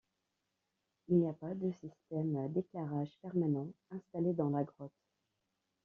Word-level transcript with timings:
Il 1.09 1.17
n'y 1.19 1.29
a 1.29 1.33
pas 1.33 1.53
de 1.53 1.71
système 1.73 2.51
d'éclairage 2.51 3.11
permanent 3.21 3.67
installé 3.91 4.33
dans 4.33 4.49
la 4.49 4.63
grotte. 4.63 4.91